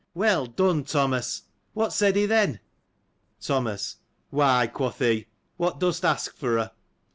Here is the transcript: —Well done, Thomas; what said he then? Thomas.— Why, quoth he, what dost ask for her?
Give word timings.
—Well 0.25 0.47
done, 0.47 0.83
Thomas; 0.83 1.43
what 1.73 1.93
said 1.93 2.15
he 2.15 2.25
then? 2.25 2.59
Thomas.— 3.39 3.97
Why, 4.31 4.65
quoth 4.65 4.97
he, 4.97 5.27
what 5.57 5.79
dost 5.79 6.03
ask 6.03 6.35
for 6.35 6.57
her? 6.57 6.71